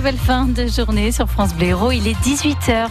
[0.00, 1.90] très belle fin de journée sur France Héros.
[1.90, 2.88] Il est 18h.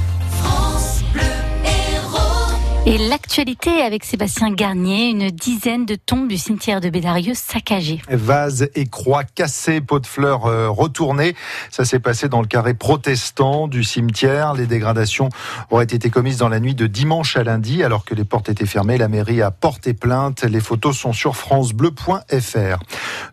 [2.89, 8.01] Et l'actualité avec Sébastien Garnier, une dizaine de tombes du cimetière de Bédarieux saccagées.
[8.09, 11.35] Vases et croix cassées, pots de fleurs euh, retournés.
[11.69, 14.55] Ça s'est passé dans le carré protestant du cimetière.
[14.55, 15.29] Les dégradations
[15.69, 18.65] auraient été commises dans la nuit de dimanche à lundi alors que les portes étaient
[18.65, 18.97] fermées.
[18.97, 20.41] La mairie a porté plainte.
[20.41, 22.79] Les photos sont sur francebleu.fr.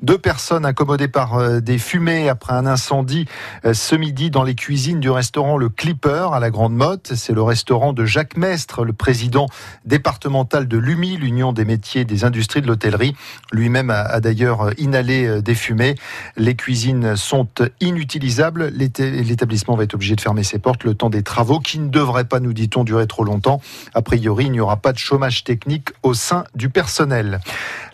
[0.03, 3.25] Deux personnes accommodées par euh, des fumées après un incendie
[3.65, 7.15] euh, ce midi dans les cuisines du restaurant Le Clipper à la Grande Motte.
[7.15, 9.46] C'est le restaurant de Jacques Mestre, le président
[9.85, 13.15] départemental de l'UMI, l'Union des métiers des industries de l'hôtellerie.
[13.53, 15.95] Lui-même a, d'ailleurs inhalé euh, des fumées.
[16.37, 17.49] Les cuisines sont
[17.81, 18.73] inutilisables.
[18.75, 22.25] L'établissement va être obligé de fermer ses portes le temps des travaux qui ne devraient
[22.25, 23.61] pas, nous dit-on, durer trop longtemps.
[23.95, 27.41] A priori, il n'y aura pas de chômage technique au sein du personnel.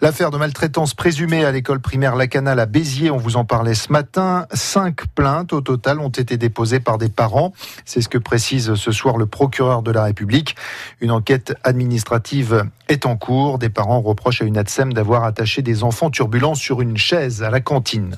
[0.01, 3.93] L'affaire de maltraitance présumée à l'école primaire Lacanal à Béziers, on vous en parlait ce
[3.93, 4.47] matin.
[4.53, 7.53] Cinq plaintes au total ont été déposées par des parents.
[7.85, 10.57] C'est ce que précise ce soir le procureur de la République.
[11.01, 11.32] Une enquête
[11.63, 13.59] administrative est en cours.
[13.59, 17.51] Des parents reprochent à une ADSEM d'avoir attaché des enfants turbulents sur une chaise à
[17.51, 18.17] la cantine.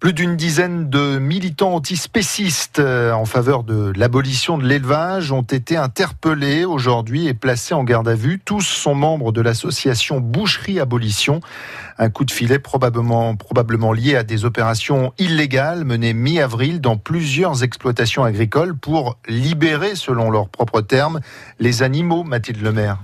[0.00, 5.76] Plus d'une dizaine de militants antispécistes euh, en faveur de l'abolition de l'élevage ont été
[5.76, 8.40] interpellés aujourd'hui et placés en garde à vue.
[8.42, 11.40] Tous sont membres de l'association Boucherie Abolition.
[11.98, 17.62] Un coup de filet probablement, probablement lié à des opérations illégales menées mi-avril dans plusieurs
[17.62, 21.20] exploitations agricoles pour libérer, selon leurs propres termes,
[21.58, 22.96] les animaux, Mathilde Lemaire.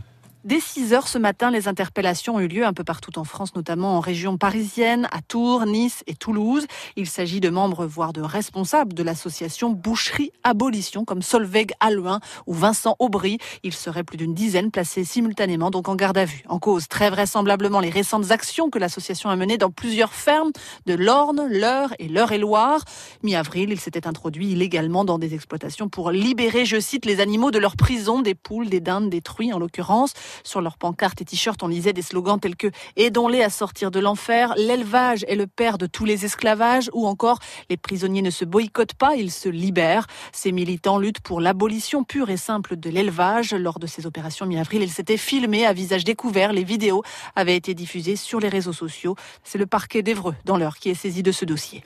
[0.46, 3.56] Dès 6 heures ce matin, les interpellations ont eu lieu un peu partout en France,
[3.56, 6.68] notamment en région parisienne, à Tours, Nice et Toulouse.
[6.94, 12.54] Il s'agit de membres, voire de responsables de l'association Boucherie Abolition, comme Solveig Alluin ou
[12.54, 13.38] Vincent Aubry.
[13.64, 16.44] Il serait plus d'une dizaine placés simultanément, donc en garde à vue.
[16.48, 20.52] En cause, très vraisemblablement, les récentes actions que l'association a menées dans plusieurs fermes
[20.86, 22.84] de l'Orne, l'Eure et l'Eure-et-Loire.
[23.24, 27.58] Mi-avril, il s'était introduit illégalement dans des exploitations pour libérer, je cite, les animaux de
[27.58, 30.12] leur prison, des poules, des dindes, des truies en l'occurrence.
[30.44, 34.00] Sur leurs pancartes et t-shirts, on lisait des slogans tels que Aidons-les à sortir de
[34.00, 37.38] l'enfer, l'élevage est le père de tous les esclavages, ou encore
[37.70, 40.06] Les prisonniers ne se boycottent pas, ils se libèrent.
[40.32, 43.54] Ces militants luttent pour l'abolition pure et simple de l'élevage.
[43.54, 46.52] Lors de ces opérations mi-avril, ils s'étaient filmés à visage découvert.
[46.52, 47.02] Les vidéos
[47.34, 49.16] avaient été diffusées sur les réseaux sociaux.
[49.44, 51.82] C'est le parquet d'Evreux, dans l'heure, qui est saisi de ce dossier.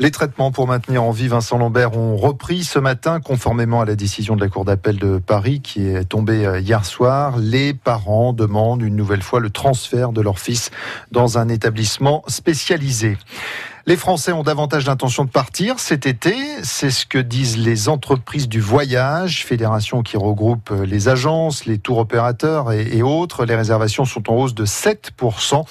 [0.00, 3.96] Les traitements pour maintenir en vie Vincent Lambert ont repris ce matin, conformément à la
[3.96, 7.36] décision de la Cour d'appel de Paris qui est tombée euh, hier soir.
[7.36, 10.70] Les parents demandent une nouvelle fois le transfert de leur fils
[11.10, 13.18] dans un établissement spécialisé.
[13.88, 16.36] Les Français ont davantage d'intention de partir cet été.
[16.62, 21.96] C'est ce que disent les entreprises du voyage, fédération qui regroupe les agences, les tours
[21.96, 23.46] opérateurs et, autres.
[23.46, 25.64] Les réservations sont en hausse de 7%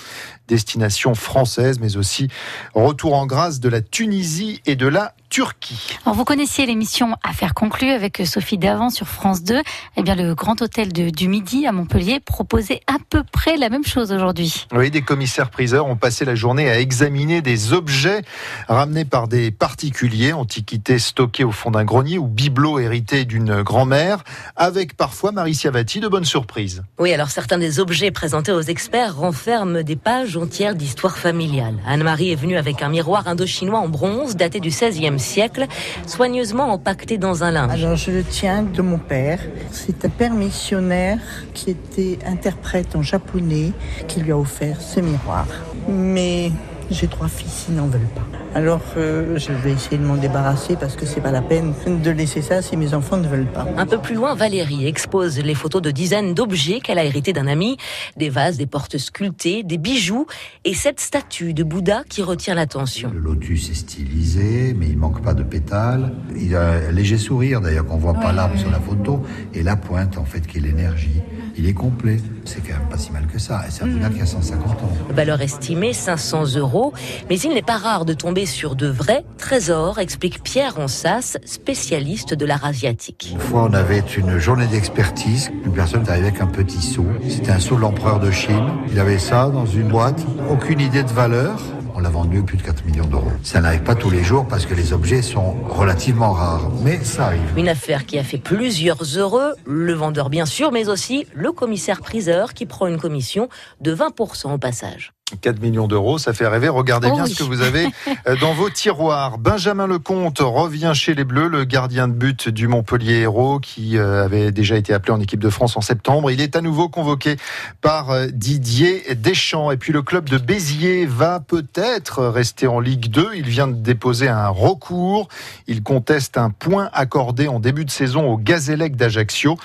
[0.47, 2.27] destination française, mais aussi
[2.73, 5.97] retour en grâce de la Tunisie et de la Turquie.
[6.05, 9.61] Alors vous connaissiez l'émission Affaires conclues avec Sophie Davant sur France 2.
[9.97, 13.85] Eh bien, le Grand Hôtel du Midi à Montpellier proposait à peu près la même
[13.85, 14.67] chose aujourd'hui.
[14.73, 18.21] Oui, des commissaires-priseurs ont passé la journée à examiner des objets
[18.67, 24.23] ramenés par des particuliers, antiquités stockées au fond d'un grenier ou bibelots hérités d'une grand-mère,
[24.55, 26.83] avec parfois, Marie Siavati, de bonnes surprises.
[26.99, 31.75] Oui, alors certains des objets présentés aux experts renferment des pages entières d'histoire familiale.
[31.85, 35.67] Anne-Marie est venue avec un miroir indo-chinois en bronze daté du 16e siècle,
[36.05, 37.83] soigneusement empaqueté dans un linge.
[37.83, 39.39] Alors je le tiens de mon père.
[39.71, 41.19] C'est un père missionnaire
[41.53, 43.71] qui était interprète en japonais
[44.07, 45.47] qui lui a offert ce miroir.
[45.87, 46.51] Mais
[46.89, 48.25] j'ai trois fils, ils n'en veulent pas.
[48.55, 52.11] Alors euh, je vais essayer de m'en débarrasser parce que c'est pas la peine de
[52.11, 53.67] laisser ça si mes enfants ne veulent pas.
[53.77, 57.47] Un peu plus loin, Valérie expose les photos de dizaines d'objets qu'elle a hérités d'un
[57.47, 57.77] ami,
[58.15, 60.25] des vases, des portes sculptées, des bijoux
[60.63, 63.11] et cette statue de Bouddha qui retient l'attention.
[63.13, 66.13] Le lotus est stylisé, mais il manque pas de pétales.
[66.35, 69.21] Il a un léger sourire d'ailleurs qu'on voit pas là sur la photo
[69.53, 71.21] et la pointe en fait qui est l'énergie.
[71.57, 72.17] Il est complet.
[72.45, 73.63] C'est quand même pas si mal que ça.
[73.67, 74.91] Et c'est un Bouddha qui a 150 ans.
[75.09, 76.93] Valeur estimée 500 euros,
[77.29, 82.33] mais il n'est pas rare de tomber sur de vrais trésors, explique Pierre Ronsas, spécialiste
[82.33, 83.29] de l'art asiatique.
[83.31, 85.51] Une fois, on avait une journée d'expertise.
[85.65, 87.05] Une personne est arrivée avec un petit seau.
[87.27, 88.69] C'était un seau de l'empereur de Chine.
[88.91, 90.21] Il avait ça dans une boîte.
[90.49, 91.59] Aucune idée de valeur.
[91.95, 93.31] On l'a vendu plus de 4 millions d'euros.
[93.41, 97.25] Ça n'arrive pas tous les jours parce que les objets sont relativement rares, mais ça
[97.25, 97.57] arrive.
[97.57, 102.01] Une affaire qui a fait plusieurs heureux, le vendeur bien sûr, mais aussi le commissaire
[102.01, 103.49] priseur qui prend une commission
[103.81, 105.16] de 20% au passage.
[105.41, 106.69] 4 millions d'euros, ça fait rêver.
[106.69, 107.31] Regardez Oh bien oui.
[107.31, 107.87] ce que vous avez
[108.27, 109.37] euh, dans vos tiroirs.
[109.37, 114.23] Benjamin Lecomte revient chez les Bleus, le gardien de but du Montpellier Hérault qui euh,
[114.23, 116.31] avait déjà été appelé en équipe de France en septembre.
[116.31, 117.35] Il est à nouveau convoqué
[117.81, 119.71] par euh, Didier Deschamps.
[119.71, 123.31] Et puis le club de Béziers va peut-être rester en Ligue 2.
[123.35, 125.27] Il vient de déposer un recours.
[125.67, 129.57] Il conteste un point accordé en début de saison au Gazélec d'Ajaccio.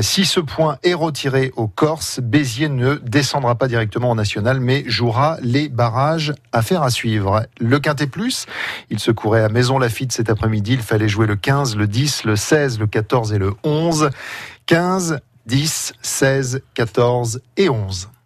[0.00, 4.84] Si ce point est retiré aux Corses, Béziers ne descendra pas directement en national, mais
[5.42, 6.34] les barrages.
[6.52, 7.46] Affaire à suivre.
[7.60, 8.46] Le Quintet Plus,
[8.90, 10.74] il se courait à Maison Lafitte cet après-midi.
[10.74, 14.10] Il fallait jouer le 15, le 10, le 16, le 14 et le 11.
[14.66, 18.10] 15, 10, 16, 14 et 11.